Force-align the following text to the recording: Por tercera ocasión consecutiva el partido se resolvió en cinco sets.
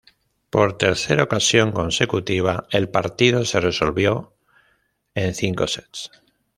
Por 0.49 0.79
tercera 0.79 1.21
ocasión 1.21 1.71
consecutiva 1.71 2.65
el 2.71 2.89
partido 2.89 3.45
se 3.45 3.59
resolvió 3.59 4.33
en 5.13 5.35
cinco 5.35 5.67
sets. 5.67 6.09